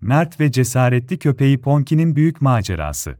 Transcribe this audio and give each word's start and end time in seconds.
Mert 0.00 0.40
ve 0.40 0.52
cesaretli 0.52 1.18
köpeği 1.18 1.60
Ponki'nin 1.60 2.16
büyük 2.16 2.40
macerası. 2.40 3.18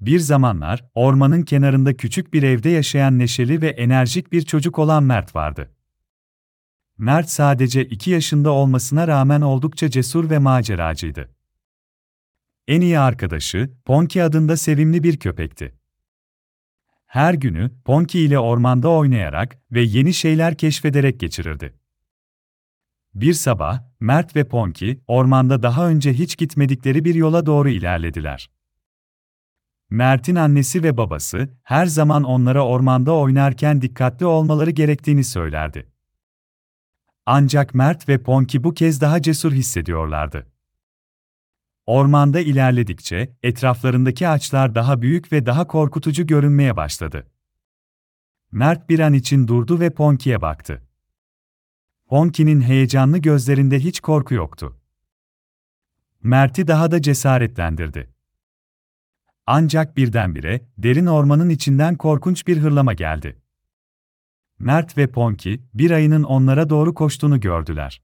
Bir 0.00 0.18
zamanlar, 0.18 0.84
ormanın 0.94 1.42
kenarında 1.42 1.96
küçük 1.96 2.32
bir 2.32 2.42
evde 2.42 2.68
yaşayan 2.68 3.18
neşeli 3.18 3.62
ve 3.62 3.68
enerjik 3.68 4.32
bir 4.32 4.42
çocuk 4.42 4.78
olan 4.78 5.02
Mert 5.02 5.34
vardı. 5.34 5.72
Mert 6.98 7.30
sadece 7.30 7.84
2 7.84 8.10
yaşında 8.10 8.50
olmasına 8.50 9.08
rağmen 9.08 9.40
oldukça 9.40 9.90
cesur 9.90 10.30
ve 10.30 10.38
maceracıydı. 10.38 11.30
En 12.68 12.80
iyi 12.80 12.98
arkadaşı, 12.98 13.70
Ponki 13.84 14.22
adında 14.22 14.56
sevimli 14.56 15.02
bir 15.02 15.16
köpekti. 15.18 15.74
Her 17.06 17.34
günü, 17.34 17.70
Ponki 17.84 18.20
ile 18.20 18.38
ormanda 18.38 18.88
oynayarak 18.88 19.58
ve 19.72 19.80
yeni 19.82 20.14
şeyler 20.14 20.56
keşfederek 20.56 21.20
geçirirdi. 21.20 21.74
Bir 23.16 23.32
sabah, 23.32 23.82
Mert 24.00 24.36
ve 24.36 24.48
Ponki, 24.48 25.00
ormanda 25.06 25.62
daha 25.62 25.88
önce 25.88 26.12
hiç 26.12 26.36
gitmedikleri 26.36 27.04
bir 27.04 27.14
yola 27.14 27.46
doğru 27.46 27.68
ilerlediler. 27.68 28.50
Mert'in 29.90 30.34
annesi 30.34 30.82
ve 30.82 30.96
babası, 30.96 31.58
her 31.62 31.86
zaman 31.86 32.24
onlara 32.24 32.66
ormanda 32.66 33.14
oynarken 33.14 33.82
dikkatli 33.82 34.26
olmaları 34.26 34.70
gerektiğini 34.70 35.24
söylerdi. 35.24 35.92
Ancak 37.26 37.74
Mert 37.74 38.08
ve 38.08 38.22
Ponki 38.22 38.64
bu 38.64 38.74
kez 38.74 39.00
daha 39.00 39.22
cesur 39.22 39.52
hissediyorlardı. 39.52 40.46
Ormanda 41.86 42.40
ilerledikçe, 42.40 43.36
etraflarındaki 43.42 44.28
ağaçlar 44.28 44.74
daha 44.74 45.02
büyük 45.02 45.32
ve 45.32 45.46
daha 45.46 45.66
korkutucu 45.66 46.26
görünmeye 46.26 46.76
başladı. 46.76 47.26
Mert 48.52 48.88
bir 48.88 48.98
an 48.98 49.12
için 49.12 49.48
durdu 49.48 49.80
ve 49.80 49.90
Ponki'ye 49.90 50.40
baktı. 50.40 50.85
Ponki'nin 52.06 52.60
heyecanlı 52.60 53.18
gözlerinde 53.18 53.78
hiç 53.78 54.00
korku 54.00 54.34
yoktu. 54.34 54.80
Mert'i 56.22 56.68
daha 56.68 56.90
da 56.90 57.02
cesaretlendirdi. 57.02 58.14
Ancak 59.46 59.96
birdenbire, 59.96 60.68
derin 60.78 61.06
ormanın 61.06 61.48
içinden 61.48 61.96
korkunç 61.96 62.46
bir 62.46 62.58
hırlama 62.58 62.92
geldi. 62.92 63.42
Mert 64.58 64.98
ve 64.98 65.06
Ponki, 65.06 65.62
bir 65.74 65.90
ayının 65.90 66.22
onlara 66.22 66.70
doğru 66.70 66.94
koştuğunu 66.94 67.40
gördüler. 67.40 68.02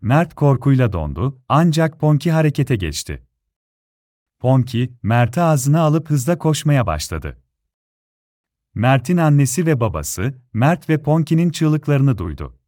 Mert 0.00 0.34
korkuyla 0.34 0.92
dondu, 0.92 1.42
ancak 1.48 2.00
Ponki 2.00 2.32
harekete 2.32 2.76
geçti. 2.76 3.26
Ponki, 4.38 4.94
Mert'i 5.02 5.40
ağzına 5.40 5.80
alıp 5.80 6.10
hızla 6.10 6.38
koşmaya 6.38 6.86
başladı. 6.86 7.42
Mert'in 8.74 9.16
annesi 9.16 9.66
ve 9.66 9.80
babası, 9.80 10.34
Mert 10.52 10.88
ve 10.88 11.02
Ponki'nin 11.02 11.50
çığlıklarını 11.50 12.18
duydu. 12.18 12.58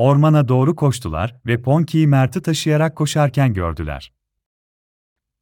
Ormana 0.00 0.48
doğru 0.48 0.76
koştular 0.76 1.40
ve 1.46 1.62
Ponki'yi 1.62 2.06
Mert'i 2.06 2.42
taşıyarak 2.42 2.96
koşarken 2.96 3.54
gördüler. 3.54 4.12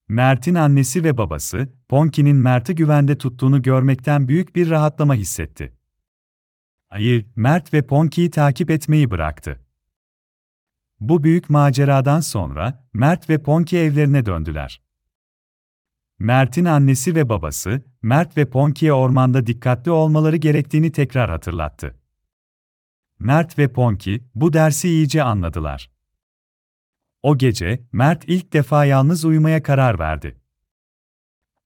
Mert'in 0.08 0.54
annesi 0.54 1.04
ve 1.04 1.18
babası, 1.18 1.68
Ponki'nin 1.88 2.36
Mert'i 2.36 2.74
güvende 2.74 3.18
tuttuğunu 3.18 3.62
görmekten 3.62 4.28
büyük 4.28 4.56
bir 4.56 4.70
rahatlama 4.70 5.14
hissetti. 5.14 5.76
Ayı, 6.90 7.26
Mert 7.36 7.74
ve 7.74 7.86
Ponki'yi 7.86 8.30
takip 8.30 8.70
etmeyi 8.70 9.10
bıraktı. 9.10 9.60
Bu 11.00 11.24
büyük 11.24 11.50
maceradan 11.50 12.20
sonra, 12.20 12.88
Mert 12.92 13.30
ve 13.30 13.42
Ponki 13.42 13.78
evlerine 13.78 14.26
döndüler. 14.26 14.82
Mert'in 16.18 16.64
annesi 16.64 17.14
ve 17.14 17.28
babası, 17.28 17.82
Mert 18.02 18.36
ve 18.36 18.50
Ponki'ye 18.50 18.92
ormanda 18.92 19.46
dikkatli 19.46 19.90
olmaları 19.90 20.36
gerektiğini 20.36 20.92
tekrar 20.92 21.30
hatırlattı. 21.30 21.94
Mert 23.18 23.58
ve 23.58 23.72
Ponki, 23.72 24.24
bu 24.34 24.52
dersi 24.52 24.88
iyice 24.88 25.22
anladılar. 25.22 25.90
O 27.22 27.38
gece, 27.38 27.82
Mert 27.92 28.24
ilk 28.26 28.52
defa 28.52 28.84
yalnız 28.84 29.24
uyumaya 29.24 29.62
karar 29.62 29.98
verdi. 29.98 30.40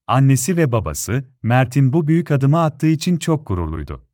Annesi 0.07 0.57
ve 0.57 0.73
babası, 0.73 1.25
Mert'in 1.43 1.93
bu 1.93 2.09
büyük 2.09 2.31
adımı 2.31 2.61
attığı 2.61 2.87
için 2.87 3.17
çok 3.17 3.47
gururluydu. 3.47 4.07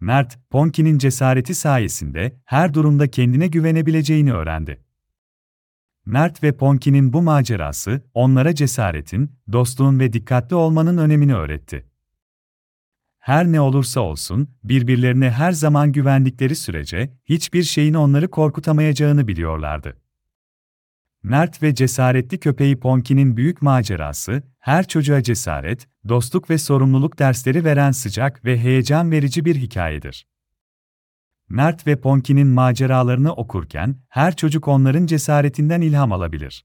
Mert, 0.00 0.38
Ponki'nin 0.50 0.98
cesareti 0.98 1.54
sayesinde 1.54 2.40
her 2.44 2.74
durumda 2.74 3.10
kendine 3.10 3.46
güvenebileceğini 3.46 4.32
öğrendi. 4.32 4.84
Mert 6.04 6.42
ve 6.42 6.56
Ponki'nin 6.56 7.12
bu 7.12 7.22
macerası, 7.22 8.02
onlara 8.14 8.54
cesaretin, 8.54 9.32
dostluğun 9.52 10.00
ve 10.00 10.12
dikkatli 10.12 10.56
olmanın 10.56 10.98
önemini 10.98 11.34
öğretti. 11.34 11.89
Her 13.20 13.52
ne 13.52 13.60
olursa 13.60 14.00
olsun, 14.00 14.48
birbirlerine 14.64 15.30
her 15.30 15.52
zaman 15.52 15.92
güvendikleri 15.92 16.56
sürece, 16.56 17.12
hiçbir 17.24 17.62
şeyin 17.62 17.94
onları 17.94 18.30
korkutamayacağını 18.30 19.28
biliyorlardı. 19.28 19.96
Mert 21.22 21.62
ve 21.62 21.74
cesaretli 21.74 22.40
köpeği 22.40 22.80
Ponki'nin 22.80 23.36
büyük 23.36 23.62
macerası, 23.62 24.42
her 24.58 24.88
çocuğa 24.88 25.22
cesaret, 25.22 25.88
dostluk 26.08 26.50
ve 26.50 26.58
sorumluluk 26.58 27.18
dersleri 27.18 27.64
veren 27.64 27.90
sıcak 27.90 28.44
ve 28.44 28.58
heyecan 28.58 29.10
verici 29.10 29.44
bir 29.44 29.56
hikayedir. 29.56 30.26
Mert 31.48 31.86
ve 31.86 32.00
Ponki'nin 32.00 32.46
maceralarını 32.46 33.32
okurken, 33.32 33.96
her 34.08 34.36
çocuk 34.36 34.68
onların 34.68 35.06
cesaretinden 35.06 35.80
ilham 35.80 36.12
alabilir. 36.12 36.64